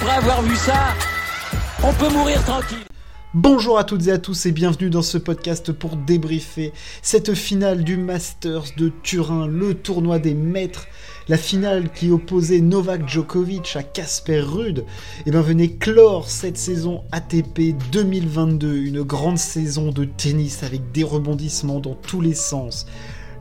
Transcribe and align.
après 0.00 0.14
avoir 0.14 0.42
vu 0.42 0.54
ça, 0.54 0.94
on 1.82 1.92
peut 1.92 2.08
mourir 2.12 2.44
tranquille. 2.44 2.78
Bonjour 3.34 3.78
à 3.78 3.84
toutes 3.84 4.06
et 4.06 4.12
à 4.12 4.18
tous 4.18 4.46
et 4.46 4.52
bienvenue 4.52 4.90
dans 4.90 5.02
ce 5.02 5.18
podcast 5.18 5.72
pour 5.72 5.96
débriefer 5.96 6.72
cette 7.02 7.34
finale 7.34 7.82
du 7.82 7.96
Masters 7.96 8.66
de 8.76 8.92
Turin, 9.02 9.48
le 9.48 9.74
tournoi 9.74 10.20
des 10.20 10.34
maîtres, 10.34 10.86
la 11.26 11.36
finale 11.36 11.90
qui 11.92 12.12
opposait 12.12 12.60
Novak 12.60 13.08
Djokovic 13.08 13.74
à 13.74 13.82
Casper 13.82 14.40
Ruud. 14.40 14.84
Et 15.26 15.32
bien 15.32 15.40
venez 15.40 15.72
clore 15.72 16.30
cette 16.30 16.58
saison 16.58 17.02
ATP 17.10 17.76
2022, 17.90 18.76
une 18.76 19.02
grande 19.02 19.38
saison 19.38 19.90
de 19.90 20.04
tennis 20.04 20.62
avec 20.62 20.92
des 20.92 21.04
rebondissements 21.04 21.80
dans 21.80 21.94
tous 21.94 22.20
les 22.20 22.34
sens. 22.34 22.86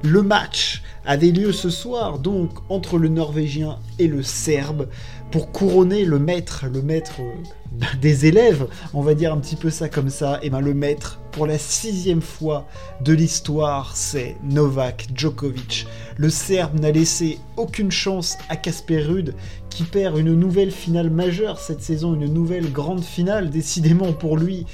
Le 0.03 0.21
match 0.21 0.83
a 1.05 1.17
des 1.17 1.31
lieux 1.31 1.51
ce 1.51 1.69
soir 1.71 2.19
donc 2.19 2.51
entre 2.69 2.99
le 2.99 3.07
Norvégien 3.07 3.79
et 3.97 4.07
le 4.07 4.21
Serbe 4.21 4.89
pour 5.31 5.51
couronner 5.51 6.05
le 6.05 6.19
maître, 6.19 6.65
le 6.71 6.81
maître 6.81 7.15
euh, 7.19 7.85
des 8.01 8.25
élèves, 8.25 8.67
on 8.93 9.01
va 9.01 9.13
dire 9.13 9.33
un 9.33 9.37
petit 9.37 9.55
peu 9.55 9.69
ça 9.69 9.89
comme 9.89 10.09
ça, 10.09 10.39
et 10.41 10.49
ben 10.49 10.61
le 10.61 10.73
maître 10.73 11.19
pour 11.31 11.45
la 11.45 11.57
sixième 11.57 12.21
fois 12.21 12.65
de 13.01 13.13
l'histoire, 13.13 13.95
c'est 13.95 14.37
Novak 14.43 15.09
Djokovic. 15.13 15.85
Le 16.15 16.29
Serbe 16.29 16.79
n'a 16.79 16.91
laissé 16.91 17.37
aucune 17.57 17.91
chance 17.91 18.37
à 18.49 18.55
Casper 18.55 19.01
Ruud, 19.01 19.35
qui 19.69 19.83
perd 19.83 20.17
une 20.17 20.33
nouvelle 20.33 20.71
finale 20.71 21.11
majeure 21.11 21.59
cette 21.59 21.81
saison, 21.81 22.15
une 22.15 22.33
nouvelle 22.33 22.71
grande 22.71 23.03
finale. 23.03 23.51
Décidément 23.51 24.13
pour 24.13 24.37
lui, 24.37 24.65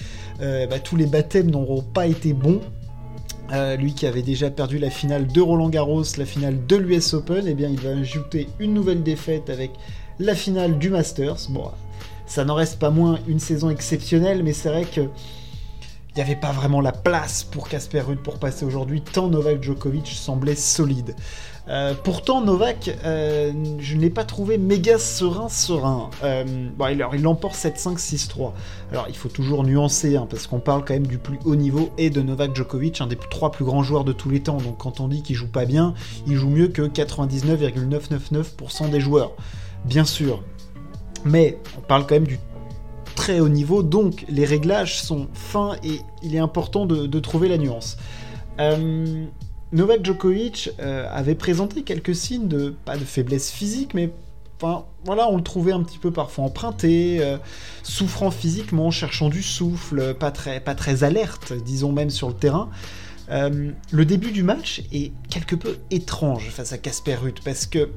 euh, 0.42 0.66
bah, 0.68 0.80
tous 0.80 0.96
les 0.96 1.08
baptêmes 1.08 1.52
n'auront 1.52 1.82
pas 1.82 2.08
été 2.08 2.32
bons. 2.32 2.62
Euh, 3.52 3.76
lui 3.76 3.94
qui 3.94 4.08
avait 4.08 4.22
déjà 4.22 4.50
perdu 4.50 4.78
la 4.78 4.90
finale 4.90 5.28
de 5.28 5.42
Roland 5.42 5.68
Garros, 5.68 6.04
la 6.18 6.26
finale 6.26 6.66
de 6.66 6.78
l'US 6.78 7.14
Open, 7.14 7.44
eh 7.46 7.54
bien 7.54 7.70
il 7.70 7.80
va 7.80 7.90
ajouter 7.90 8.48
une 8.60 8.74
nouvelle 8.74 9.04
défaite 9.04 9.50
avec 9.50 9.72
la 10.20 10.36
finale 10.36 10.78
du 10.78 10.90
Masters. 10.90 11.48
Bon, 11.50 11.72
ça 12.26 12.46
n'en 12.46 12.56
reste 12.56 12.80
pas 12.80 12.90
moins 12.90 13.20
une 13.28 13.40
saison 13.40 13.70
exceptionnelle, 13.70 14.44
mais 14.44 14.54
c'est 14.54 14.70
vrai 14.70 14.86
que 14.86 15.10
il 16.16 16.18
n'y 16.18 16.30
avait 16.30 16.40
pas 16.40 16.52
vraiment 16.52 16.80
la 16.80 16.92
place 16.92 17.44
pour 17.44 17.68
Casper 17.68 18.02
Ruud 18.02 18.20
pour 18.20 18.38
passer 18.38 18.66
aujourd'hui, 18.66 19.02
tant 19.02 19.30
Novak 19.30 19.64
Djokovic 19.64 20.10
semblait 20.10 20.54
solide. 20.54 21.16
Euh, 21.70 21.96
pourtant, 22.04 22.42
Novak, 22.42 22.96
euh, 23.04 23.52
je 23.80 23.96
ne 23.96 24.02
l'ai 24.02 24.12
pas 24.12 24.24
trouvé 24.24 24.60
méga 24.60 25.00
serein, 25.00 25.50
serein. 25.50 26.12
Euh, 26.24 26.70
bon, 26.78 26.86
il 26.88 27.00
l'emporte 27.22 27.56
7-5-6-3. 27.56 28.54
Alors, 28.92 29.08
il 29.10 29.16
faut 29.16 29.30
toujours 29.30 29.64
nuancer, 29.64 30.16
hein, 30.16 30.28
parce 30.30 30.46
qu'on 30.46 30.60
parle 30.60 30.86
quand 30.86 30.94
même 30.94 31.08
du 31.08 31.18
plus 31.18 31.40
haut 31.46 31.56
niveau 31.56 31.90
et 31.98 32.12
de 32.12 32.22
Novak 32.22 32.56
Djokovic, 32.56 33.02
un 33.02 33.08
des 33.08 33.16
trois 33.16 33.52
plus 33.52 33.66
grands 33.66 33.82
joueurs 33.82 34.04
de 34.04 34.14
tous 34.14 34.30
les 34.30 34.42
temps. 34.42 34.58
Donc, 34.58 34.78
quand 34.78 35.00
on 35.00 35.08
dit 35.08 35.24
qu'il 35.24 35.36
joue 35.36 35.50
pas 35.50 35.66
bien, 35.66 35.96
il 36.28 36.36
joue 36.36 36.50
mieux 36.50 36.68
que 36.68 36.84
99,999% 36.84 38.92
des 38.92 39.00
joueurs. 39.00 39.32
Bien 39.86 40.06
sûr. 40.06 40.44
Mais, 41.26 41.58
on 41.78 41.82
parle 41.82 42.06
quand 42.06 42.16
même 42.16 42.28
du 42.28 42.40
très 43.16 43.40
haut 43.40 43.50
niveau, 43.50 43.84
donc 43.84 44.26
les 44.28 44.46
réglages 44.46 45.02
sont 45.02 45.28
fins 45.34 45.76
et 45.84 46.02
il 46.24 46.36
est 46.36 46.40
important 46.40 46.86
de, 46.86 47.20
trouver 47.20 47.48
la 47.48 47.58
nuance. 47.58 47.98
Euh, 48.60 49.26
Novak 49.72 50.06
Djokovic 50.06 50.72
euh, 50.80 51.08
avait 51.12 51.36
présenté 51.36 51.84
quelques 51.84 52.16
signes 52.16 52.48
de, 52.48 52.76
pas 52.86 52.98
de 52.98 53.04
faiblesse 53.06 53.52
physique, 53.52 53.94
mais 53.94 54.12
enfin, 54.62 54.86
voilà, 55.06 55.30
on 55.30 55.38
le 55.38 55.44
trouvait 55.44 55.72
un 55.72 55.84
petit 55.84 55.98
peu 55.98 56.12
parfois 56.12 56.46
emprunté, 56.46 57.20
euh, 57.22 57.38
souffrant 57.82 58.32
physiquement, 58.32 58.92
cherchant 58.92 59.30
du 59.30 59.42
souffle, 59.42 60.14
pas 60.16 60.32
très, 60.32 60.60
pas 60.60 60.76
très 60.76 61.04
alerte, 61.04 61.54
disons 61.54 61.92
même 61.92 62.10
sur 62.10 62.28
le 62.28 62.36
terrain. 62.36 62.70
le 63.30 64.06
début 64.06 64.32
du 64.32 64.44
match 64.44 64.84
est 64.92 65.12
quelque 65.30 65.56
peu 65.56 65.78
étrange 65.92 66.50
face 66.50 66.74
à 66.74 66.78
Casper 66.78 67.16
Ruth 67.16 67.40
parce 67.44 67.66
que 67.66 67.90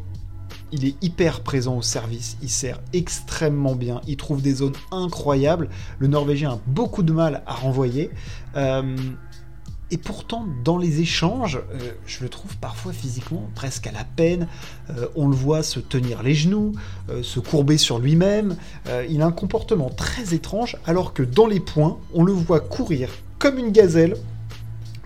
il 0.72 0.84
est 0.84 1.02
hyper 1.02 1.40
présent 1.40 1.76
au 1.76 1.82
service, 1.82 2.36
il 2.42 2.50
sert 2.50 2.80
extrêmement 2.92 3.74
bien, 3.74 4.00
il 4.06 4.16
trouve 4.16 4.42
des 4.42 4.54
zones 4.54 4.76
incroyables. 4.90 5.68
Le 5.98 6.06
Norvégien 6.06 6.52
a 6.52 6.58
beaucoup 6.66 7.02
de 7.02 7.12
mal 7.12 7.42
à 7.46 7.54
renvoyer. 7.54 8.10
Euh, 8.56 8.96
et 9.92 9.98
pourtant, 9.98 10.44
dans 10.64 10.78
les 10.78 11.00
échanges, 11.00 11.60
euh, 11.72 11.92
je 12.06 12.24
le 12.24 12.28
trouve 12.28 12.56
parfois 12.56 12.92
physiquement 12.92 13.48
presque 13.54 13.86
à 13.86 13.92
la 13.92 14.02
peine. 14.02 14.48
Euh, 14.90 15.06
on 15.14 15.28
le 15.28 15.36
voit 15.36 15.62
se 15.62 15.78
tenir 15.78 16.24
les 16.24 16.34
genoux, 16.34 16.72
se 17.22 17.38
courber 17.38 17.78
sur 17.78 18.00
lui-même. 18.00 18.56
il 19.08 19.22
a 19.22 19.26
un 19.26 19.32
comportement 19.32 19.90
très 19.90 20.34
étrange, 20.34 20.76
alors 20.86 21.12
que 21.12 21.22
dans 21.22 21.46
les 21.46 21.60
points, 21.60 21.98
on 22.14 22.24
le 22.24 22.32
voit 22.32 22.60
courir 22.60 23.10
comme 23.38 23.58
une 23.58 23.70
gazelle 23.70 24.16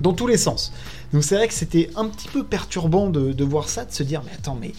dans 0.00 0.12
tous 0.12 0.26
les 0.26 0.36
sens. 0.36 0.72
Donc 1.12 1.24
c'est 1.24 1.34
vrai 1.34 1.48
que 1.48 1.54
c'était 1.54 1.90
un 1.96 2.06
petit 2.06 2.28
peu 2.28 2.44
perturbant 2.44 3.08
de, 3.08 3.44
voir 3.44 3.68
ça, 3.68 3.84
de 3.84 3.92
se 3.92 4.02
dire 4.02 4.22
mais 4.24 4.32
attends 4.32 4.56
mais 4.60 4.72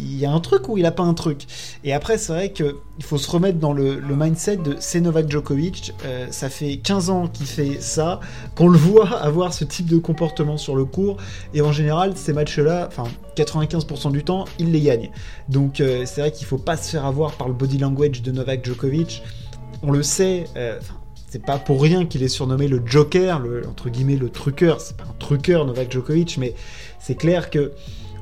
il 0.00 0.18
y 0.18 0.26
a 0.26 0.32
un 0.32 0.40
truc 0.40 0.68
ou 0.68 0.78
il 0.78 0.86
a 0.86 0.90
pas 0.90 1.04
un 1.04 1.14
truc? 1.14 1.46
Et 1.84 1.92
après 1.92 2.18
c'est 2.18 2.32
vrai 2.32 2.52
qu'il 2.52 2.74
faut 3.00 3.18
se 3.18 3.30
remettre 3.30 3.58
dans 3.58 3.72
le, 3.72 4.00
mindset 4.00 4.56
de 4.56 4.76
c'est 4.80 5.00
Novak 5.00 5.30
Djokovic, 5.30 5.92
euh, 6.04 6.26
ça 6.30 6.48
fait 6.48 6.78
15 6.78 7.10
ans 7.10 7.28
qu'il 7.28 7.46
fait 7.46 7.80
ça, 7.80 8.20
qu'on 8.54 8.68
le 8.68 8.78
voit 8.78 9.18
avoir 9.18 9.52
ce 9.52 9.64
type 9.64 9.86
de 9.86 9.98
comportement 9.98 10.56
sur 10.56 10.74
le 10.74 10.84
court, 10.84 11.18
et 11.54 11.60
en 11.60 11.72
général 11.72 12.16
ces 12.16 12.32
matchs-là, 12.32 12.88
enfin 12.88 13.04
95% 13.36 14.10
du 14.10 14.24
temps, 14.24 14.46
il 14.58 14.72
les 14.72 14.80
gagne. 14.80 15.10
Donc 15.48 15.80
euh, 15.80 16.04
c'est 16.06 16.20
vrai 16.20 16.32
qu'il 16.32 16.46
faut 16.46 16.58
pas 16.58 16.76
se 16.76 16.90
faire 16.90 17.04
avoir 17.04 17.32
par 17.32 17.48
le 17.48 17.54
body 17.54 17.78
language 17.78 18.22
de 18.22 18.32
Novak 18.32 18.64
Djokovic. 18.64 19.22
On 19.82 19.90
le 19.90 20.02
sait, 20.02 20.44
euh, 20.56 20.80
c'est 21.28 21.44
pas 21.44 21.58
pour 21.58 21.82
rien 21.82 22.06
qu'il 22.06 22.22
est 22.22 22.28
surnommé 22.28 22.68
le 22.68 22.82
Joker, 22.84 23.40
le, 23.40 23.66
entre 23.68 23.88
guillemets 23.90 24.16
le 24.16 24.28
truqueur. 24.28 24.80
C'est 24.80 24.96
pas 24.96 25.04
un 25.04 25.14
truqueur 25.18 25.64
Novak 25.64 25.90
Djokovic, 25.90 26.38
mais 26.38 26.54
c'est 27.00 27.16
clair 27.16 27.50
que 27.50 27.72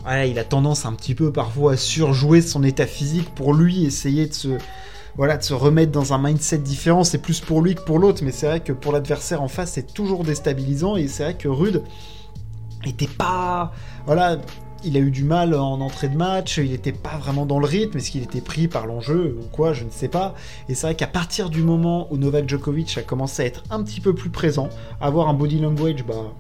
voilà, 0.03 0.26
il 0.26 0.38
a 0.38 0.44
tendance 0.44 0.87
un 0.87 0.92
petit 0.92 1.14
peu 1.14 1.32
parfois 1.32 1.72
à 1.72 1.76
surjouer 1.76 2.41
son 2.41 2.62
état 2.62 2.87
physique 2.87 3.34
pour 3.34 3.54
lui 3.54 3.84
essayer 3.84 4.26
de 4.26 4.34
se 4.34 4.48
voilà 5.16 5.37
de 5.37 5.43
se 5.43 5.54
remettre 5.54 5.93
dans 5.93 6.12
un 6.12 6.19
mindset 6.19 6.59
différent. 6.59 7.04
C'est 7.04 7.19
plus 7.19 7.41
pour 7.41 7.62
lui 7.62 7.75
que 7.75 7.82
pour 7.82 7.98
l'autre, 7.98 8.22
mais 8.25 8.32
c'est 8.32 8.47
vrai 8.47 8.60
que 8.60 8.72
pour 8.72 8.93
l'adversaire 8.93 9.43
en 9.43 9.48
face, 9.48 9.72
c'est 9.72 9.94
toujours 9.94 10.25
déstabilisant 10.25 10.97
et 10.97 11.06
c'est 11.06 11.22
vrai 11.22 11.34
que 11.34 11.48
Rude 11.48 11.82
était 12.84 13.06
pas 13.06 13.72
voilà 14.06 14.38
il 14.84 14.97
a 14.97 15.00
eu 15.00 15.11
du 15.11 15.25
mal 15.25 15.55
en 15.55 15.81
entrée 15.81 16.09
de 16.09 16.17
match, 16.17 16.59
il 16.59 16.71
n'était 16.71 16.93
pas 16.93 17.17
vraiment 17.17 17.47
dans 17.47 17.59
le 17.59 17.67
rythme, 17.67 17.99
est-ce 17.99 18.11
qu'il 18.11 18.22
était 18.22 18.41
pris 18.41 18.69
par 18.69 18.87
l'enjeu 18.87 19.39
ou 19.41 19.45
quoi, 19.50 19.72
je 19.72 19.84
ne 19.84 19.91
sais 19.91 20.09
pas. 20.09 20.34
Et 20.69 20.75
c'est 20.75 20.87
vrai 20.87 20.95
qu'à 20.95 21.06
partir 21.06 21.50
du 21.50 21.62
moment 21.62 22.06
où 22.11 22.17
Novak 22.17 22.49
Djokovic 22.49 22.99
a 22.99 23.03
commencé 23.03 23.43
à 23.43 23.47
être 23.47 23.62
un 23.71 23.83
petit 23.83 24.00
peu 24.00 24.15
plus 24.15 24.31
présent, 24.31 24.69
avoir 25.00 25.28
un 25.28 25.34
body 25.34 25.59
language 25.59 26.05
bah, 26.05 26.33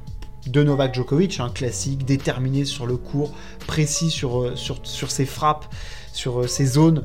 de 0.46 0.62
Novak 0.62 0.94
Djokovic, 0.94 1.40
un 1.40 1.48
classique, 1.48 2.04
déterminé 2.04 2.64
sur 2.64 2.86
le 2.86 2.96
cours, 2.96 3.30
précis 3.66 4.10
sur, 4.10 4.42
euh, 4.42 4.54
sur 4.56 5.10
ses 5.10 5.26
frappes, 5.26 5.66
sur 6.12 6.42
euh, 6.42 6.46
ses 6.46 6.66
zones, 6.66 7.04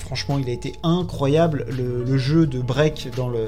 franchement, 0.00 0.38
il 0.38 0.48
a 0.48 0.52
été 0.52 0.72
incroyable. 0.82 1.66
Le, 1.68 2.18
jeu 2.18 2.46
de 2.46 2.60
break 2.60 3.08
dans 3.16 3.28
le, 3.28 3.46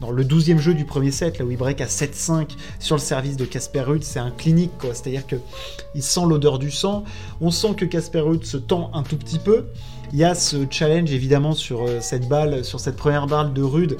dans 0.00 0.10
le 0.10 0.24
12e 0.24 0.58
jeu 0.58 0.74
du 0.74 0.84
premier 0.84 1.10
set, 1.10 1.38
là 1.38 1.44
où 1.44 1.50
il 1.50 1.56
break 1.56 1.80
à 1.80 1.86
7-5 1.86 2.50
sur 2.78 2.96
le 2.96 3.00
service 3.00 3.36
de 3.36 3.44
Casper 3.44 3.80
Ruud, 3.80 4.04
c'est 4.04 4.20
un 4.20 4.30
clinique. 4.30 4.70
C'est-à-dire 4.92 5.26
que 5.26 5.36
il 5.94 6.02
sent 6.02 6.22
l'odeur 6.28 6.58
du 6.58 6.70
sang. 6.70 7.04
On 7.40 7.50
sent 7.50 7.74
que 7.76 7.84
Casper 7.84 8.20
Ruud 8.20 8.44
se 8.44 8.56
tend 8.56 8.90
un 8.94 9.02
tout 9.02 9.16
petit 9.16 9.38
peu. 9.38 9.66
Il 10.12 10.18
y 10.18 10.24
a 10.24 10.34
ce 10.34 10.58
challenge 10.70 11.12
évidemment 11.12 11.54
sur 11.54 11.82
euh, 11.82 11.98
cette 12.00 12.28
balle, 12.28 12.64
sur 12.64 12.78
cette 12.78 12.96
première 12.96 13.26
balle 13.26 13.52
de 13.52 13.62
Rude. 13.62 13.96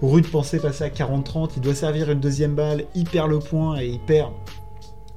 Rude 0.00 0.26
pensait 0.30 0.58
passer 0.58 0.84
à 0.84 0.88
40-30, 0.88 1.50
il 1.56 1.62
doit 1.62 1.74
servir 1.74 2.10
une 2.10 2.20
deuxième 2.20 2.54
balle, 2.54 2.84
il 2.94 3.04
perd 3.04 3.28
le 3.28 3.38
point 3.38 3.78
et 3.78 3.86
il 3.86 3.98
perd 3.98 4.30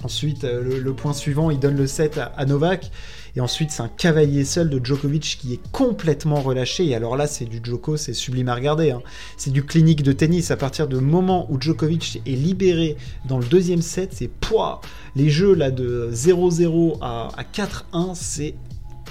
Ensuite, 0.04 0.44
euh, 0.44 0.80
le, 0.80 0.94
point 0.94 1.14
suivant, 1.14 1.52
il 1.52 1.60
donne 1.60 1.78
le 1.78 1.88
set 1.88 2.20
à, 2.36 2.46
Novak. 2.46 2.92
Et 3.36 3.42
ensuite, 3.42 3.72
c'est 3.72 3.84
un 3.84 3.88
cavalier 3.88 4.44
seul 4.44 4.70
de 4.70 4.84
Djokovic 4.84 5.38
qui 5.40 5.54
est 5.54 5.60
complètement 5.72 6.42
relâché. 6.42 6.86
Et 6.88 6.96
alors 6.96 7.16
là, 7.16 7.28
c'est 7.28 7.46
du 7.46 7.62
Djoko, 7.64 7.98
c'est 7.98 8.14
sublime 8.14 8.50
à 8.50 8.56
regarder. 8.56 8.92
Hein. 8.92 9.02
C'est 9.38 9.52
du 9.52 9.64
clinique 9.64 10.04
de 10.04 10.12
tennis. 10.12 10.52
À 10.52 10.58
partir 10.58 10.88
du 10.88 10.96
moment 10.96 11.48
où 11.50 11.62
Djokovic 11.62 12.22
est 12.26 12.32
libéré 12.32 12.98
dans 13.28 13.38
le 13.38 13.46
deuxième 13.46 13.82
set, 13.82 14.12
c'est 14.14 14.28
poids. 14.28 14.82
Les 15.16 15.30
jeux 15.30 15.54
là 15.54 15.72
de 15.72 16.10
0-0 16.12 16.98
à, 17.02 17.30
à 17.38 17.44
4-1, 17.44 18.16
c'est 18.16 18.56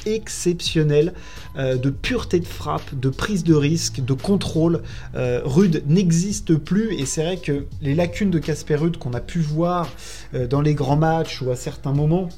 exceptionnel 0.06 1.12
euh, 1.56 1.76
de 1.76 1.90
pureté 1.90 2.40
de 2.40 2.46
frappe, 2.46 2.98
de 2.98 3.08
prise 3.08 3.44
de 3.44 3.54
risque, 3.54 4.04
de 4.04 4.12
contrôle. 4.14 4.82
Euh, 5.14 5.40
Rude 5.44 5.82
n'existe 5.86 6.54
plus 6.56 6.94
et 6.94 7.06
c'est 7.06 7.24
vrai 7.24 7.36
que 7.36 7.66
les 7.82 7.94
lacunes 7.94 8.30
de 8.30 8.38
Casper 8.38 8.76
Rude 8.76 8.96
qu'on 8.96 9.14
a 9.14 9.20
pu 9.20 9.40
voir 9.40 9.88
euh, 10.34 10.46
dans 10.46 10.60
les 10.60 10.74
grands 10.74 10.96
matchs 10.96 11.42
ou 11.42 11.50
à 11.50 11.56
certains 11.56 11.92
moments 11.92 12.28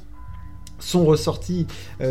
sont 0.83 1.05
ressortis 1.05 1.67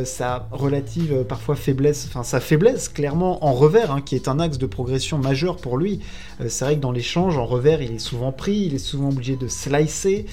sa 0.06 0.48
relative 0.52 1.24
parfois 1.24 1.56
faiblesse, 1.56 2.06
enfin 2.08 2.24
sa 2.24 2.40
faiblesse 2.40 2.90
clairement 2.90 3.46
en 3.46 3.54
revers, 3.54 3.92
hein, 3.92 4.02
qui 4.02 4.16
est 4.16 4.28
un 4.28 4.40
axe 4.40 4.58
de 4.58 4.66
progression 4.66 5.18
majeur 5.18 5.58
pour 5.58 5.78
lui. 5.78 6.00
c'est 6.48 6.66
vrai 6.66 6.76
que 6.76 6.82
dans 6.82 6.92
l'échange, 6.92 7.38
en 7.38 7.46
revers, 7.46 7.82
il 7.82 7.94
est 7.94 8.00
souvent 8.00 8.32
pris, 8.32 8.66
il 8.66 8.74
est 8.74 8.80
souvent 8.80 9.10
obligé 9.10 9.36
de 9.36 9.48
slicer. 9.48 10.26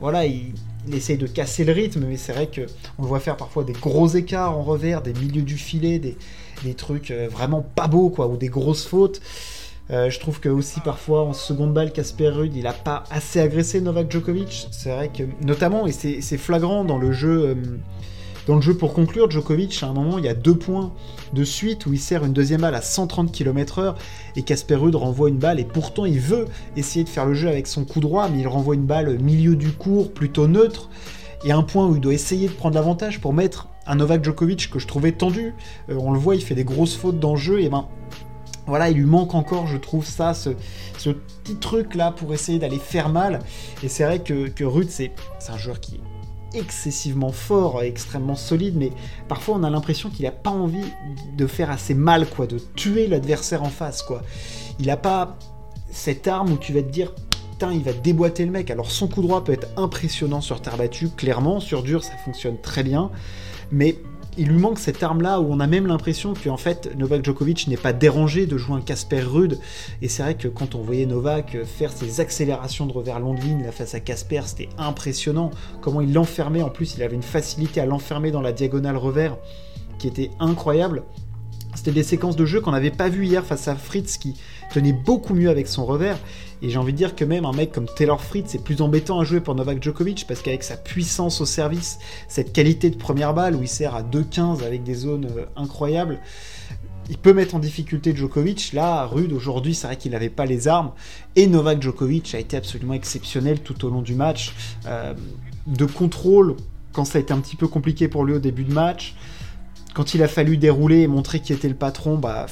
voilà, 0.00 0.26
il, 0.26 0.54
essaye 0.92 1.16
de 1.16 1.26
casser 1.26 1.64
le 1.64 1.72
rythme, 1.72 2.04
mais 2.06 2.16
c'est 2.16 2.32
vrai 2.32 2.48
qu'on 2.48 3.02
le 3.02 3.08
voit 3.08 3.20
faire 3.20 3.36
parfois 3.36 3.64
des 3.64 3.72
gros 3.72 4.08
écarts 4.08 4.56
en 4.56 4.62
revers, 4.62 5.02
des 5.02 5.12
milieux 5.14 5.42
du 5.42 5.56
filet, 5.56 5.98
des, 5.98 6.16
trucs 6.74 7.10
euh, 7.10 7.28
vraiment 7.30 7.62
pas 7.62 7.88
beaux, 7.88 8.08
quoi, 8.08 8.26
ou 8.26 8.36
des 8.36 8.48
grosses 8.48 8.86
fautes. 8.86 9.20
Euh, 9.90 10.08
je 10.08 10.18
trouve 10.18 10.40
que 10.40 10.48
aussi 10.48 10.80
parfois 10.80 11.22
en 11.24 11.32
seconde 11.32 11.74
balle, 11.74 11.92
Casper 11.92 12.28
Ruud, 12.28 12.56
il 12.56 12.66
a 12.66 12.72
pas 12.72 13.04
assez 13.10 13.40
agressé 13.40 13.80
Novak 13.80 14.10
Djokovic. 14.10 14.68
C'est 14.70 14.94
vrai 14.94 15.08
que, 15.08 15.24
notamment, 15.44 15.86
et 15.86 15.92
c'est 15.92 16.38
flagrant 16.38 16.84
dans 16.84 16.98
le 16.98 17.12
jeu, 17.12 17.48
euh, 17.48 17.54
Dans 18.46 18.56
le 18.56 18.62
jeu 18.62 18.74
pour 18.74 18.92
conclure, 18.94 19.30
Djokovic, 19.30 19.82
à 19.82 19.86
un 19.88 19.92
moment, 19.92 20.18
il 20.18 20.24
y 20.24 20.28
a 20.28 20.34
deux 20.34 20.56
points 20.56 20.92
de 21.32 21.44
suite 21.44 21.86
où 21.86 21.92
il 21.92 21.98
sert 21.98 22.24
une 22.24 22.32
deuxième 22.32 22.62
balle 22.62 22.74
à 22.74 22.82
130 22.82 23.32
km/h 23.32 23.94
et 24.36 24.42
Casper 24.42 24.76
Ruud 24.76 24.94
renvoie 24.94 25.28
une 25.28 25.38
balle 25.38 25.60
et 25.60 25.64
pourtant 25.64 26.04
il 26.04 26.20
veut 26.20 26.46
essayer 26.76 27.04
de 27.04 27.08
faire 27.08 27.26
le 27.26 27.34
jeu 27.34 27.48
avec 27.48 27.66
son 27.66 27.84
coup 27.84 28.00
droit, 28.00 28.28
mais 28.28 28.40
il 28.40 28.48
renvoie 28.48 28.74
une 28.74 28.86
balle 28.86 29.18
milieu 29.18 29.56
du 29.56 29.70
cours, 29.70 30.12
plutôt 30.12 30.46
neutre. 30.46 30.88
Et 31.46 31.52
un 31.52 31.62
point 31.62 31.86
où 31.86 31.94
il 31.94 32.00
doit 32.00 32.14
essayer 32.14 32.48
de 32.48 32.52
prendre 32.52 32.74
l'avantage 32.74 33.20
pour 33.20 33.34
mettre 33.34 33.68
un 33.86 33.96
Novak 33.96 34.24
Djokovic 34.24 34.70
que 34.70 34.78
je 34.78 34.86
trouvais 34.86 35.12
tendu. 35.12 35.54
Euh, 35.90 35.96
on 35.98 36.12
le 36.12 36.18
voit, 36.18 36.34
il 36.36 36.42
fait 36.42 36.54
des 36.54 36.64
grosses 36.64 36.96
fautes 36.96 37.20
dans 37.20 37.32
le 37.32 37.40
jeu 37.40 37.60
et 37.60 37.68
ben 37.68 37.86
voilà, 38.66 38.90
il 38.90 38.96
lui 38.96 39.04
manque 39.04 39.34
encore, 39.34 39.66
je 39.66 39.76
trouve, 39.76 40.06
ça, 40.06 40.34
ce, 40.34 40.50
petit 41.42 41.56
truc-là 41.56 42.12
pour 42.12 42.32
essayer 42.32 42.58
d'aller 42.58 42.78
faire 42.78 43.08
mal. 43.08 43.40
Et 43.82 43.88
c'est 43.88 44.04
vrai 44.04 44.20
que, 44.20 44.64
Rude, 44.64 44.90
c'est 44.90 45.12
un 45.48 45.58
joueur 45.58 45.80
qui 45.80 45.96
est 45.96 46.58
excessivement 46.58 47.32
fort, 47.32 47.82
extrêmement 47.82 48.36
solide, 48.36 48.76
mais 48.76 48.92
parfois 49.28 49.56
on 49.56 49.64
a 49.64 49.70
l'impression 49.70 50.08
qu'il 50.08 50.24
n'a 50.24 50.30
pas 50.30 50.50
envie 50.50 50.84
de 51.36 51.46
faire 51.46 51.70
assez 51.70 51.94
mal, 51.94 52.28
quoi, 52.28 52.46
de 52.46 52.58
tuer 52.76 53.08
l'adversaire 53.08 53.62
en 53.62 53.70
face, 53.70 54.02
quoi. 54.02 54.22
Il 54.78 54.86
n'a 54.86 54.96
pas 54.96 55.36
cette 55.90 56.28
arme 56.28 56.52
où 56.52 56.56
tu 56.56 56.72
vas 56.72 56.82
te 56.82 56.90
dire, 56.90 57.12
putain, 57.52 57.72
il 57.72 57.82
va 57.82 57.92
déboîter 57.92 58.44
le 58.44 58.50
mec. 58.50 58.70
Alors 58.70 58.90
son 58.90 59.08
coup 59.08 59.22
droit 59.22 59.44
peut 59.44 59.52
être 59.52 59.68
impressionnant 59.76 60.40
sur 60.40 60.60
terre 60.60 60.76
battue, 60.76 61.08
clairement, 61.08 61.60
sur 61.60 61.82
dur 61.82 62.02
ça 62.04 62.16
fonctionne 62.24 62.58
très 62.60 62.82
bien, 62.82 63.10
mais 63.70 63.96
il 64.36 64.48
lui 64.48 64.58
manque 64.58 64.78
cette 64.78 65.02
arme-là 65.02 65.40
où 65.40 65.52
on 65.52 65.60
a 65.60 65.66
même 65.66 65.86
l'impression 65.86 66.34
que 66.34 66.48
en 66.48 66.56
fait 66.56 66.90
Novak 66.96 67.24
Djokovic 67.24 67.68
n'est 67.68 67.76
pas 67.76 67.92
dérangé 67.92 68.46
de 68.46 68.56
jouer 68.56 68.76
un 68.76 68.80
Casper 68.80 69.20
rude. 69.20 69.58
Et 70.02 70.08
c'est 70.08 70.22
vrai 70.22 70.34
que 70.34 70.48
quand 70.48 70.74
on 70.74 70.82
voyait 70.82 71.06
Novak 71.06 71.56
faire 71.64 71.92
ses 71.92 72.20
accélérations 72.20 72.86
de 72.86 72.92
revers 72.92 73.20
long 73.20 73.34
de 73.34 73.40
ligne 73.40 73.70
face 73.70 73.94
à 73.94 74.00
Casper, 74.00 74.42
c'était 74.46 74.68
impressionnant. 74.78 75.50
Comment 75.80 76.00
il 76.00 76.12
l'enfermait. 76.12 76.62
En 76.62 76.70
plus, 76.70 76.94
il 76.96 77.02
avait 77.02 77.14
une 77.14 77.22
facilité 77.22 77.80
à 77.80 77.86
l'enfermer 77.86 78.30
dans 78.30 78.42
la 78.42 78.52
diagonale 78.52 78.96
revers 78.96 79.36
qui 79.98 80.08
était 80.08 80.30
incroyable. 80.40 81.04
C'était 81.74 81.92
des 81.92 82.02
séquences 82.02 82.36
de 82.36 82.44
jeu 82.44 82.60
qu'on 82.60 82.70
n'avait 82.70 82.90
pas 82.90 83.08
vu 83.08 83.26
hier 83.26 83.44
face 83.44 83.68
à 83.68 83.74
Fritz 83.74 84.16
qui 84.16 84.34
tenait 84.74 84.92
beaucoup 84.92 85.34
mieux 85.34 85.50
avec 85.50 85.68
son 85.68 85.86
revers. 85.86 86.18
Et 86.62 86.70
j'ai 86.70 86.78
envie 86.78 86.92
de 86.92 86.98
dire 86.98 87.14
que 87.14 87.24
même 87.24 87.44
un 87.44 87.52
mec 87.52 87.72
comme 87.72 87.86
Taylor 87.86 88.20
Fritz 88.20 88.54
est 88.54 88.62
plus 88.62 88.80
embêtant 88.80 89.20
à 89.20 89.24
jouer 89.24 89.40
pour 89.40 89.54
Novak 89.54 89.82
Djokovic 89.82 90.24
parce 90.26 90.42
qu'avec 90.42 90.62
sa 90.62 90.76
puissance 90.76 91.40
au 91.40 91.46
service, 91.46 91.98
cette 92.26 92.52
qualité 92.52 92.90
de 92.90 92.96
première 92.96 93.34
balle 93.34 93.54
où 93.54 93.62
il 93.62 93.68
sert 93.68 93.94
à 93.94 94.02
2-15 94.02 94.64
avec 94.64 94.82
des 94.82 94.94
zones 94.94 95.26
euh, 95.36 95.44
incroyables, 95.56 96.18
il 97.10 97.18
peut 97.18 97.34
mettre 97.34 97.54
en 97.54 97.58
difficulté 97.58 98.16
Djokovic. 98.16 98.72
Là, 98.72 99.04
Rude, 99.04 99.32
aujourd'hui, 99.32 99.74
c'est 99.74 99.86
vrai 99.86 99.96
qu'il 99.96 100.12
n'avait 100.12 100.30
pas 100.30 100.46
les 100.46 100.66
armes. 100.66 100.92
Et 101.36 101.46
Novak 101.46 101.82
Djokovic 101.82 102.34
a 102.34 102.38
été 102.38 102.56
absolument 102.56 102.94
exceptionnel 102.94 103.60
tout 103.60 103.84
au 103.84 103.90
long 103.90 104.00
du 104.02 104.14
match. 104.14 104.54
Euh, 104.86 105.12
de 105.66 105.84
contrôle, 105.84 106.56
quand 106.92 107.04
ça 107.04 107.18
a 107.18 107.20
été 107.20 107.32
un 107.32 107.40
petit 107.40 107.56
peu 107.56 107.68
compliqué 107.68 108.08
pour 108.08 108.24
lui 108.24 108.34
au 108.34 108.38
début 108.38 108.64
de 108.64 108.72
match. 108.72 109.14
Quand 109.92 110.14
il 110.14 110.22
a 110.22 110.28
fallu 110.28 110.56
dérouler 110.56 111.02
et 111.02 111.06
montrer 111.06 111.40
qui 111.40 111.52
était 111.52 111.68
le 111.68 111.74
patron, 111.74 112.16
bah, 112.16 112.46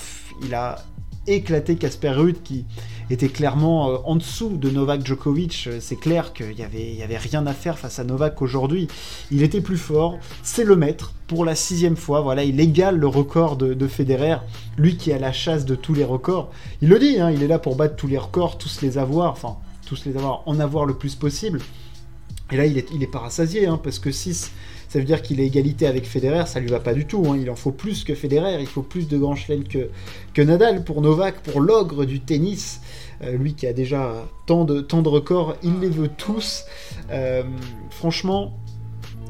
il 0.45 0.55
a 0.55 0.85
éclaté 1.27 1.77
Casper 1.77 2.11
Ruud 2.11 2.43
qui 2.43 2.65
était 3.11 3.29
clairement 3.29 3.91
euh, 3.91 3.97
en 4.05 4.17
dessous 4.17 4.57
de 4.57 4.71
Novak 4.71 5.07
Djokovic. 5.07 5.65
Euh, 5.67 5.79
c'est 5.81 5.97
clair 5.97 6.33
qu'il 6.33 6.55
n'y 6.55 6.63
avait, 6.63 6.95
y 6.95 7.03
avait 7.03 7.19
rien 7.19 7.47
à 7.47 7.53
faire 7.53 7.79
face 7.79 7.99
à 7.99 8.05
Novak 8.05 8.43
aujourd'hui. 8.43 8.89
Il 9.31 9.43
était 9.43 9.61
plus 9.61 9.77
fort, 9.77 10.19
c'est 10.43 10.65
le 10.65 10.77
maître 10.77 11.13
pour 11.27 11.45
la 11.45 11.55
sixième 11.55 11.97
fois. 11.97 12.21
Voilà, 12.21 12.45
il 12.45 12.59
égale 12.61 12.97
le 12.99 13.07
record 13.07 13.57
de, 13.57 13.87
Federer, 13.87 14.37
lui 14.77 14.97
qui 14.97 15.13
a 15.13 15.19
la 15.19 15.33
chasse 15.33 15.65
de 15.65 15.75
tous 15.75 15.95
les 15.95 16.05
records. 16.05 16.51
Il 16.81 16.89
le 16.89 16.99
dit, 16.99 17.21
hein, 17.21 17.31
il 17.31 17.43
est 17.43 17.49
là 17.49 17.59
pour 17.59 17.77
battre 17.77 17.97
tous 17.97 18.07
les 18.07 18.19
records, 18.19 18.59
tous 18.59 18.81
les 18.81 18.99
avoir, 18.99 19.33
enfin 19.33 19.57
tous 19.87 20.05
les 20.07 20.17
avoir, 20.17 20.43
en 20.47 20.59
avoir 20.61 20.87
le 20.87 20.95
plus 20.95 21.15
possible. 21.15 21.61
Et 22.53 22.57
là, 22.57 22.67
il 22.67 22.77
est, 22.77 22.89
il 22.95 23.03
est 23.03 23.07
pas 23.07 23.27
hein, 23.27 23.81
parce 23.83 23.99
que 23.99 24.11
6, 24.11 24.53
ça 24.89 24.99
veut 24.99 25.07
dire 25.07 25.23
qu'il 25.23 25.41
est 25.41 25.47
égalité 25.47 25.87
avec 25.87 26.07
Federer, 26.07 26.45
ça 26.47 26.61
lui 26.61 26.69
va 26.69 26.79
pas 26.79 26.93
du 26.93 27.07
tout. 27.07 27.25
Hein. 27.27 27.39
Il 27.41 27.51
en 27.51 27.57
faut 27.57 27.71
plus 27.73 28.05
que 28.05 28.15
Federer, 28.15 28.61
il 28.61 28.67
faut 28.67 28.83
plus 28.83 29.09
de 29.09 29.17
grands 29.17 29.35
chelems 29.35 29.65
que, 29.65 29.89
que 30.35 30.43
Nadal 30.43 30.85
pour 30.85 31.01
Novak, 31.01 31.41
pour 31.43 31.63
l'ogre 31.63 32.05
du 32.05 32.21
tennis. 32.21 32.83
Euh, 33.23 33.33
lui 33.39 33.55
qui 33.55 33.67
a 33.67 33.73
déjà 33.73 34.27
tant 34.45 34.65
de, 34.67 34.83
tant 34.83 35.01
de 35.01 35.09
records, 35.09 35.57
il 35.63 35.81
les 35.81 35.89
veut 35.89 36.11
tous. 36.15 36.65
Euh, 37.11 37.43
franchement, 37.89 38.53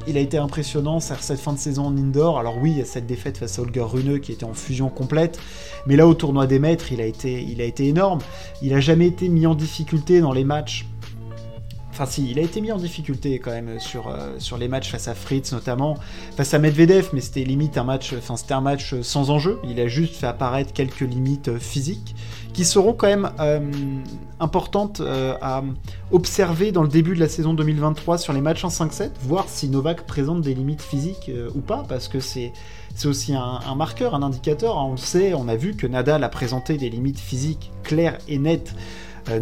il 0.09 0.17
a 0.17 0.21
été 0.21 0.37
impressionnant 0.37 0.99
cette 0.99 1.39
fin 1.39 1.53
de 1.53 1.59
saison 1.59 1.87
en 1.87 1.97
indoor. 1.97 2.41
Alors 2.41 2.59
oui, 2.61 2.73
il 2.73 2.79
y 2.79 2.83
a 2.83 2.85
cette 2.85 3.07
défaite 3.07 3.39
face 3.39 3.59
à 3.61 3.63
Holger 3.63 3.83
Rune 3.83 4.19
qui 4.19 4.33
était 4.33 4.45
en 4.45 4.55
fusion 4.55 4.89
complète, 4.89 5.39
mais 5.87 5.95
là 5.95 6.09
au 6.09 6.15
tournoi 6.15 6.49
des 6.49 6.59
maîtres, 6.59 6.91
il 6.91 7.01
a 7.01 7.07
été, 7.07 7.41
il 7.41 7.61
a 7.61 7.65
été 7.65 7.87
énorme. 7.87 8.19
Il 8.63 8.75
a 8.75 8.81
jamais 8.81 9.07
été 9.07 9.29
mis 9.29 9.47
en 9.47 9.55
difficulté 9.55 10.21
dans 10.21 10.33
les 10.33 10.43
matchs 10.45 10.87
Enfin 11.93 12.06
si, 12.06 12.31
il 12.31 12.39
a 12.39 12.43
été 12.43 12.62
mis 12.62 12.73
en 12.73 12.79
difficulté 12.79 13.39
quand 13.39 13.50
même 13.50 13.79
sur, 13.79 14.09
euh, 14.09 14.39
sur 14.39 14.56
les 14.56 14.67
matchs 14.67 14.91
face 14.91 15.09
à 15.09 15.15
Fritz 15.15 15.53
notamment, 15.53 15.99
face 16.35 16.55
à 16.55 16.59
Medvedev, 16.59 17.11
mais 17.12 17.21
c'était 17.21 17.44
limite 17.44 17.77
un 17.77 17.85
match, 17.85 18.15
enfin 18.17 18.39
c'était 18.39 18.55
un 18.55 18.62
match 18.62 18.94
sans 19.03 19.29
enjeu. 19.29 19.61
Il 19.62 19.79
a 19.79 19.89
juste 19.89 20.17
fait 20.17 20.27
apparaître 20.27 20.73
quelques 20.73 21.00
limites 21.00 21.49
euh, 21.49 21.59
physiques 21.59 22.15
qui 22.55 22.65
seront 22.65 22.94
quand 22.94 23.09
même 23.09 23.31
euh, 23.41 23.61
importantes 24.41 25.00
à 25.41 25.62
observer 26.11 26.71
dans 26.71 26.83
le 26.83 26.89
début 26.89 27.15
de 27.15 27.21
la 27.21 27.29
saison 27.29 27.55
2023 27.55 28.19
sur 28.19 28.35
les 28.35 28.43
matchs 28.43 28.65
en 28.65 28.69
5-7, 28.69 29.11
voir 29.23 29.49
si 29.49 29.71
Novak 29.71 30.06
présente 30.06 30.43
des 30.43 30.55
limites 30.55 30.83
physiques 30.83 31.31
ou 31.55 31.61
pas, 31.61 31.83
parce 31.88 32.09
que 32.09 32.21
c'est 32.21 32.53
c'est 32.95 33.09
aussi 33.09 33.35
un, 33.35 33.61
un, 33.67 33.75
marqueur, 33.75 34.15
un 34.15 34.23
indicateur. 34.23 34.77
On 34.77 34.93
le 34.93 34.97
sait, 34.99 35.33
on 35.33 35.49
a 35.49 35.56
vu 35.56 35.75
que 35.75 35.87
Nadal 35.87 36.25
a 36.25 36.29
présenté 36.29 36.77
des 36.77 36.91
limites 36.91 37.19
physiques 37.19 37.71
claires 37.85 38.19
et 38.29 38.38
nettes 38.38 38.75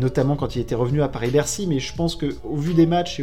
notamment 0.01 0.37
quand 0.37 0.57
il 0.57 0.61
était 0.61 0.75
revenu 0.75 1.03
à 1.03 1.09
Paris-Bercy, 1.09 1.67
mais 1.67 1.81
je 1.81 1.95
pense 1.95 2.17
qu'au 2.17 2.57
vu 2.57 2.75
des 2.75 2.87
matchs, 2.87 3.23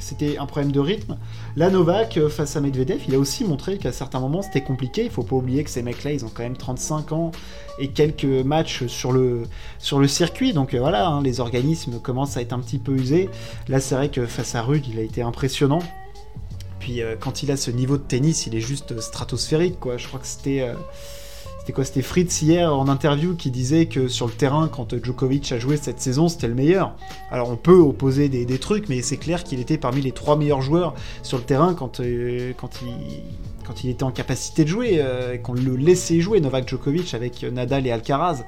c'était 0.00 0.38
un 0.38 0.46
problème 0.46 0.72
de 0.72 0.80
rythme. 0.80 1.18
Là, 1.56 1.70
Novak, 1.70 2.16
euh, 2.16 2.28
face 2.28 2.56
à 2.56 2.60
Medvedev, 2.60 3.02
il 3.06 3.14
a 3.14 3.18
aussi 3.18 3.44
montré 3.44 3.78
qu'à 3.78 3.92
certains 3.92 4.18
moments 4.18 4.42
c'était 4.42 4.62
compliqué. 4.62 5.04
Il 5.04 5.10
faut 5.10 5.22
pas 5.22 5.36
oublier 5.36 5.62
que 5.62 5.70
ces 5.70 5.82
mecs-là, 5.82 6.12
ils 6.12 6.24
ont 6.24 6.30
quand 6.32 6.42
même 6.42 6.56
35 6.56 7.12
ans 7.12 7.30
et 7.78 7.88
quelques 7.88 8.24
matchs 8.24 8.86
sur 8.86 9.12
le, 9.12 9.42
sur 9.78 9.98
le 9.98 10.08
circuit. 10.08 10.52
Donc 10.52 10.74
euh, 10.74 10.80
voilà, 10.80 11.06
hein, 11.06 11.22
les 11.22 11.40
organismes 11.40 12.00
commencent 12.00 12.36
à 12.36 12.40
être 12.40 12.52
un 12.52 12.60
petit 12.60 12.78
peu 12.78 12.92
usés. 12.92 13.28
Là, 13.68 13.78
c'est 13.78 13.94
vrai 13.94 14.08
que 14.08 14.26
face 14.26 14.54
à 14.54 14.62
Rude, 14.62 14.86
il 14.90 14.98
a 14.98 15.02
été 15.02 15.22
impressionnant. 15.22 15.80
Puis 16.78 17.02
quand 17.20 17.42
il 17.42 17.50
a 17.50 17.58
ce 17.58 17.70
niveau 17.70 17.98
de 17.98 18.02
tennis, 18.02 18.46
il 18.46 18.56
est 18.56 18.60
juste 18.60 18.98
stratosphérique. 19.00 19.76
Je 19.98 20.08
crois 20.08 20.18
que 20.18 20.26
c'était 20.26 20.66
c'était 21.82 22.02
Fritz 22.02 22.42
hier 22.42 22.74
en 22.74 22.88
interview 22.88 23.34
qui 23.34 23.50
disait 23.50 23.86
que 23.86 24.08
sur 24.08 24.26
le 24.26 24.32
terrain, 24.32 24.68
quand 24.68 24.94
Djokovic 25.02 25.52
a 25.52 25.58
joué 25.58 25.76
cette 25.76 26.00
saison, 26.00 26.28
c'était 26.28 26.48
le 26.48 26.54
meilleur. 26.54 26.94
Alors 27.30 27.50
on 27.50 27.56
peut 27.56 27.78
opposer 27.78 28.28
des, 28.28 28.58
trucs, 28.58 28.88
mais 28.88 29.02
c'est 29.02 29.16
clair 29.16 29.44
qu'il 29.44 29.60
était 29.60 29.78
parmi 29.78 30.00
les 30.02 30.12
trois 30.12 30.36
meilleurs 30.36 30.62
joueurs 30.62 30.94
sur 31.22 31.38
le 31.38 31.44
terrain 31.44 31.74
quand, 31.74 32.00
euh, 32.00 32.52
il 33.84 33.90
était 33.90 34.02
en 34.02 34.10
capacité 34.10 34.64
de 34.64 34.68
jouer, 34.68 34.98
euh, 34.98 35.38
qu'on 35.38 35.54
le 35.54 35.76
laissait 35.76 36.20
jouer, 36.20 36.40
Novak 36.40 36.68
Djokovic 36.68 37.14
avec 37.14 37.42
Nadal 37.42 37.86
et 37.86 37.92
Alcaraz. 37.92 38.44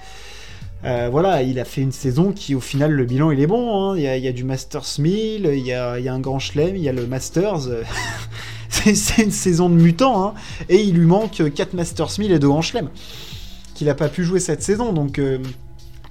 Euh, 0.85 1.08
voilà, 1.11 1.42
il 1.42 1.61
a 1.61 1.64
fait 1.64 1.80
une 1.80 1.92
saison 1.92 2.32
qui, 2.32 2.56
au 2.56 2.61
final, 2.61 2.90
le 2.90 3.04
bilan, 3.04 3.30
il 3.30 3.40
est 3.40 3.46
bon. 3.46 3.92
Hein. 3.92 3.96
Il, 3.96 4.02
y 4.02 4.28
a, 4.28 4.32
du 4.32 4.42
Masters 4.42 4.99
1000, 4.99 5.49
il 5.52 5.64
y 5.64 5.73
a, 5.73 5.99
il 5.99 6.04
y 6.04 6.08
a 6.08 6.14
un 6.14 6.18
grand 6.18 6.40
chelem, 6.40 6.76
il 6.76 6.82
y 6.82 6.88
a 6.88 6.92
le 6.92 7.06
Masters. 7.06 7.68
c'est 8.94 9.22
une 9.22 9.30
saison 9.30 9.68
de 9.68 9.74
mutant, 9.74 10.24
hein, 10.24 10.34
et 10.68 10.82
il 10.82 10.94
lui 10.94 11.06
manque 11.06 11.42
4 11.54 11.74
Masters 11.74 12.18
1000 12.18 12.32
et 12.32 12.38
2 12.38 12.48
Grand 12.48 12.62
Chelem, 12.62 12.88
qu'il 13.74 13.86
n'a 13.86 13.94
pas 13.94 14.08
pu 14.08 14.24
jouer 14.24 14.40
cette 14.40 14.62
saison, 14.62 14.92
donc 14.92 15.18
euh, 15.18 15.38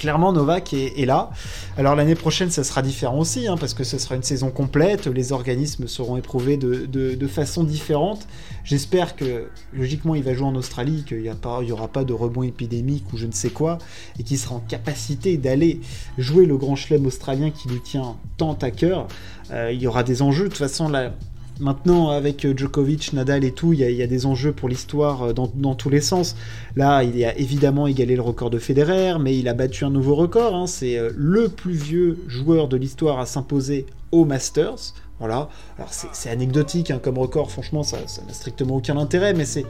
clairement 0.02 0.34
Novak 0.34 0.74
est, 0.74 1.06
là. 1.06 1.30
Alors 1.78 1.96
l'année 1.96 2.16
prochaine, 2.16 2.50
ça 2.50 2.64
sera 2.64 2.82
différent 2.82 3.20
aussi, 3.20 3.48
hein, 3.48 3.56
parce 3.56 3.76
que 3.76 3.84
ce 3.84 4.00
sera 4.00 4.16
une 4.16 4.24
saison 4.24 4.50
complète, 4.50 5.06
les 5.06 5.32
organismes 5.32 5.88
seront 5.88 6.18
éprouvés 6.18 6.58
de, 6.58 7.28
façon 7.28 7.64
différente. 7.64 8.28
J'espère 8.64 9.16
que, 9.16 9.48
logiquement, 9.74 10.16
il 10.16 10.24
va 10.24 10.34
jouer 10.34 10.48
en 10.48 10.56
Australie, 10.56 11.04
qu'il 11.08 11.22
n'y 11.22 11.72
aura 11.72 11.88
pas 11.88 12.04
de 12.04 12.14
rebond 12.14 12.42
épidémique 12.42 13.06
ou 13.14 13.18
je 13.18 13.28
ne 13.28 13.32
sais 13.32 13.52
quoi, 13.52 13.78
et 14.20 14.24
qu'il 14.24 14.40
sera 14.40 14.56
en 14.56 14.60
capacité 14.60 15.38
d'aller 15.38 15.80
jouer 16.18 16.48
le 16.48 16.58
Grand 16.58 16.76
Chelem 16.76 17.06
australien 17.06 17.52
qui 17.52 17.70
lui 17.70 17.80
tient 17.80 18.16
tant 18.38 18.54
à 18.54 18.72
cœur. 18.72 19.08
Euh, 19.52 19.72
il 19.72 19.82
y 19.82 19.86
aura 19.86 20.02
des 20.02 20.24
enjeux, 20.24 20.46
de 20.46 20.50
toute 20.50 20.58
façon, 20.58 20.90
là 20.90 21.14
Maintenant, 21.60 22.10
avec 22.10 22.46
euh, 22.46 22.54
Djokovic, 22.56 23.14
Nadal 23.14 23.44
et 23.44 23.52
tout, 23.52 23.74
il 23.74 23.80
y, 23.80 24.02
a 24.02 24.08
des 24.08 24.26
enjeux 24.26 24.52
pour 24.52 24.68
l'histoire 24.68 25.24
euh, 25.24 25.34
dans, 25.34 25.76
tous 25.76 25.90
les 25.90 26.02
sens. 26.02 26.36
Là, 26.76 27.04
il 27.04 27.24
a 27.24 27.38
évidemment 27.38 27.88
égalé 27.88 28.16
le 28.16 28.22
record 28.22 28.50
de 28.50 28.58
Federer, 28.58 29.20
mais 29.20 29.38
il 29.38 29.48
a 29.48 29.54
battu 29.54 29.86
un 29.86 29.90
nouveau 29.90 30.16
record. 30.16 30.56
Hein. 30.56 30.66
C'est 30.66 30.98
euh, 30.98 31.12
le 31.16 31.50
plus 31.50 31.74
vieux 31.74 32.18
joueur 32.28 32.68
de 32.68 32.78
l'histoire 32.78 33.20
à 33.20 33.26
s'imposer 33.26 33.86
au 34.12 34.26
Masters. 34.26 34.94
Voilà. 35.20 35.50
Alors, 35.78 35.92
c'est 35.92 36.30
anecdotique 36.32 36.90
hein, 36.90 37.00
comme 37.02 37.20
record, 37.20 37.52
franchement, 37.52 37.84
ça 37.84 37.98
n'a 38.00 38.34
strictement 38.34 38.78
aucun 38.78 38.98
intérêt, 38.98 39.36
mais 39.36 39.46
c'est 39.46 39.66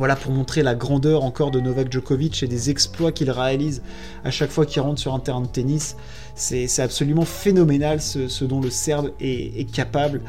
voilà 0.00 0.16
pour 0.16 0.32
montrer 0.32 0.62
la 0.62 0.74
grandeur 0.74 1.24
encore 1.24 1.50
de 1.50 1.60
Novak 1.60 1.92
Djokovic 1.92 2.42
et 2.42 2.46
des 2.46 2.70
exploits 2.70 3.12
qu'il 3.12 3.30
réalise 3.30 3.82
à 4.24 4.30
chaque 4.30 4.48
fois 4.48 4.64
qu'il 4.64 4.80
rentre 4.80 4.98
sur 4.98 5.12
un 5.12 5.18
terrain 5.18 5.42
de 5.42 5.46
tennis. 5.46 5.94
C'est 6.34 6.80
absolument 6.80 7.26
phénoménal 7.26 8.00
ce, 8.00 8.44
dont 8.44 8.62
le 8.62 8.70
Serbe 8.70 9.10
est, 9.20 9.70
capable. 9.70 10.22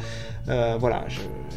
Euh, 0.50 0.76
voilà, 0.78 1.06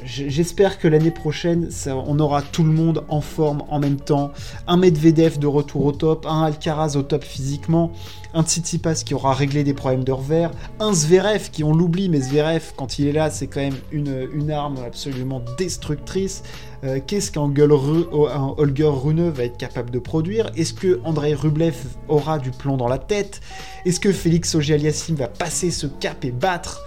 j'espère 0.05 0.79
que 0.79 0.87
l'année 0.87 1.11
prochaine, 1.11 1.71
on 1.89 2.21
aura 2.21 2.41
tout 2.41 2.63
le 2.63 2.71
monde 2.71 3.03
en 3.09 3.21
forme 3.21 3.65
en 3.69 3.81
même 3.81 3.97
temps. 3.97 4.31
Un 4.69 4.77
Medvedev 4.77 5.41
de 5.41 5.49
retour 5.49 5.85
au 5.87 5.91
top, 5.91 6.25
un 6.25 6.45
Alcaraz 6.45 6.95
au 6.95 7.03
top 7.03 7.25
physiquement, 7.25 7.91
un 8.33 8.45
Tsitsipas 8.45 9.03
qui 9.05 9.15
aura 9.15 9.35
réglé 9.35 9.65
des 9.65 9.75
problèmes 9.75 10.05
de 10.05 10.13
revers, 10.13 10.53
un 10.79 10.93
Zverev 10.93 11.51
qui, 11.51 11.65
on 11.65 11.75
l'oublie, 11.75 12.09
mais 12.09 12.21
Zverev, 12.21 12.75
quand 12.77 13.01
il 13.01 13.09
est 13.09 13.13
là, 13.13 13.31
c'est 13.31 13.49
quand 13.49 13.61
même 13.61 13.79
une, 13.91 14.29
une, 14.33 14.53
arme 14.53 14.77
absolument 14.87 15.43
destructrice. 15.59 16.45
Euh, 16.85 17.01
qu'est-ce 17.07 17.33
qu'un 17.33 17.43
Holger 17.43 18.85
Rune 18.85 19.31
va 19.31 19.45
être 19.45 19.57
capable 19.57 19.91
de 19.91 19.99
produire? 19.99 20.51
Est-ce 20.55 20.75
que 20.75 21.01
Andrei 21.05 21.35
Rublev 21.35 21.75
aura 22.09 22.39
du 22.39 22.51
plomb 22.51 22.77
dans 22.77 22.89
la 22.89 22.99
tête? 22.99 23.41
Est-ce 23.87 24.01
que 24.01 24.13
Félix 24.13 24.55
auger 24.55 24.77
va 25.11 25.29
passer 25.29 25.71
ce 25.71 25.87
cap 25.87 26.25
et 26.25 26.31
battre 26.31 26.85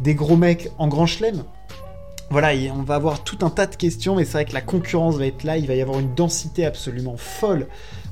des 0.00 0.14
gros 0.14 0.36
mecs 0.36 0.70
en 0.78 0.88
grand 0.88 1.06
chelem? 1.06 1.44
Voilà, 2.30 2.52
on 2.74 2.82
va 2.82 2.94
avoir 2.94 3.24
tout 3.24 3.38
un 3.42 3.50
tas 3.50 3.66
de 3.66 3.74
questions, 3.74 4.16
mais 4.16 4.24
c'est 4.24 4.32
vrai 4.32 4.44
que 4.44 4.54
la 4.54 4.60
concurrence 4.60 5.16
va 5.16 5.26
être 5.26 5.42
là, 5.42 5.58
il 5.58 5.66
va 5.66 5.74
y 5.74 5.82
avoir 5.82 5.98
une 5.98 6.14
densité 6.14 6.64
absolument 6.64 7.16
folle, 7.16 7.66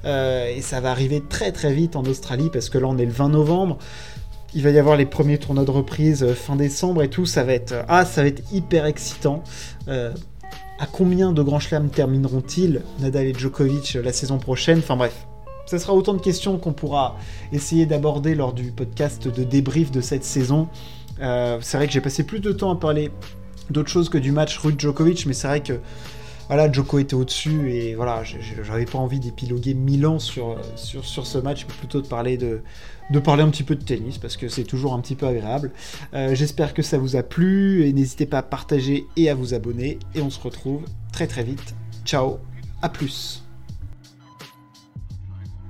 euh, 0.04 0.48
et 0.48 0.60
ça 0.60 0.80
va 0.80 0.90
arriver 0.90 1.22
très 1.28 1.52
très 1.52 1.72
vite 1.72 1.94
en 1.94 2.02
Australie, 2.02 2.50
parce 2.52 2.68
que 2.68 2.78
là 2.78 2.88
on 2.88 2.98
est 2.98 3.04
le 3.04 3.12
20 3.12 3.28
novembre, 3.28 3.78
il 4.54 4.64
va 4.64 4.70
y 4.70 4.78
avoir 4.78 4.96
les 4.96 5.06
premiers 5.06 5.38
tournois 5.38 5.64
de 5.64 5.70
reprise 5.70 6.25
euh, 6.25 6.34
fin 6.34 6.56
décembre 6.56 7.04
et 7.04 7.10
tout, 7.10 7.26
ça 7.26 7.44
va 7.44 7.52
être, 7.52 7.84
ah, 7.87 8.04
ça 8.04 8.22
va 8.22 8.28
être 8.28 8.42
hyper 8.52 8.87
excitant. 8.87 9.44
À 10.80 10.87
combien 10.87 11.32
de 11.32 11.42
grands 11.42 11.58
chelems 11.58 11.90
termineront-ils, 11.90 12.82
Nadal 13.00 13.26
et 13.26 13.35
Djokovic, 13.35 13.94
la 13.94 14.12
saison 14.12 14.38
prochaine? 14.38 14.78
Enfin 14.78 14.97
bref, 14.97 15.26
ce 15.66 15.76
sera 15.76 15.92
autant 15.92 16.14
de 16.14 16.20
questions 16.20 16.56
qu'on 16.56 16.73
pourra 16.73 17.16
essayer 17.52 17.85
d'aborder 17.85 18.37
lors 18.37 18.52
du 18.52 18.70
podcast 18.70 19.26
de 19.26 19.42
débrief 19.42 19.90
de 19.90 20.00
cette 20.00 20.23
saison. 20.23 20.68
Euh, 21.20 21.58
c'est 21.62 21.78
vrai 21.78 21.88
que 21.88 21.92
j'ai 21.92 22.00
passé 22.00 22.23
plus 22.23 22.38
de 22.38 22.52
temps 22.52 22.70
à 22.70 22.76
parler 22.76 23.11
d'autres 23.70 23.90
choses 23.90 24.08
que 24.08 24.18
du 24.18 24.30
match 24.30 24.56
Ruud 24.58 24.80
Djokovic, 24.80 25.26
mais 25.26 25.32
c'est 25.32 25.49
vrai 25.49 25.62
que 25.64 25.80
voilà, 26.48 26.72
Joko 26.72 26.98
était 26.98 27.14
au-dessus 27.14 27.72
et 27.72 27.94
voilà, 27.94 28.22
j'avais 28.24 28.86
pas 28.86 28.98
envie 28.98 29.20
d'épiloguer 29.20 29.74
mille 29.74 30.06
ans 30.06 30.18
sur, 30.18 30.58
ce 30.76 31.38
match, 31.38 31.66
mais 31.68 31.74
plutôt 31.74 32.00
de 32.00 32.06
parler 32.06 32.36
de, 32.36 32.62
de 33.10 33.18
parler 33.18 33.42
un 33.42 33.50
petit 33.50 33.62
peu 33.62 33.76
de 33.76 33.84
tennis 33.84 34.18
parce 34.18 34.36
que 34.36 34.48
c'est 34.48 34.64
toujours 34.64 34.94
un 34.94 35.00
petit 35.00 35.14
peu 35.14 35.26
agréable. 35.26 35.72
Euh, 36.14 36.34
j'espère 36.34 36.74
que 36.74 36.82
ça 36.82 36.98
vous 36.98 37.16
a 37.16 37.22
plu 37.22 37.84
et 37.84 37.92
n'hésitez 37.92 38.26
pas 38.26 38.38
à 38.38 38.42
partager 38.42 39.06
et 39.16 39.28
à 39.28 39.34
vous 39.34 39.54
abonner 39.54 39.98
et 40.14 40.22
on 40.22 40.30
se 40.30 40.40
retrouve 40.40 40.84
très 41.12 41.26
très 41.26 41.44
vite. 41.44 41.74
Ciao, 42.04 42.38
à 42.82 42.88
plus. 42.88 43.47